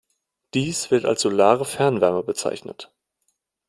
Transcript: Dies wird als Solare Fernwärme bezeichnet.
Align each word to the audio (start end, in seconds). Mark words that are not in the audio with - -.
Dies 0.55 0.89
wird 0.89 1.05
als 1.05 1.21
Solare 1.21 1.63
Fernwärme 1.63 2.23
bezeichnet. 2.23 2.91